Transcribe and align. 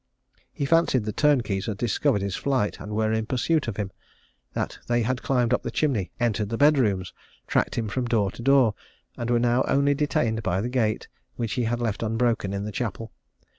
He 0.51 0.65
fancied 0.65 1.03
that 1.05 1.15
the 1.15 1.21
turnkeys 1.21 1.67
had 1.67 1.77
discovered 1.77 2.23
his 2.23 2.35
flight, 2.35 2.79
and 2.79 2.93
were 2.95 3.13
in 3.13 3.27
pursuit 3.27 3.67
of 3.67 3.77
him 3.77 3.91
that 4.53 4.79
they 4.87 5.03
had 5.03 5.21
climbed 5.21 5.53
up 5.53 5.61
the 5.61 5.69
chimney 5.69 6.09
entered 6.19 6.49
the 6.49 6.57
bed 6.57 6.79
rooms 6.79 7.13
tracked 7.45 7.75
him 7.75 7.87
from 7.87 8.07
door 8.07 8.31
to 8.31 8.41
door, 8.41 8.73
and 9.15 9.29
were 9.29 9.37
now 9.37 9.63
only 9.67 9.93
detained 9.93 10.41
by 10.41 10.59
the 10.59 10.69
gate, 10.69 11.07
which 11.35 11.53
he 11.53 11.65
had 11.65 11.79
left 11.79 12.01
unbroken 12.01 12.51
in 12.51 12.63
the 12.65 12.71
chapel. 12.71 13.11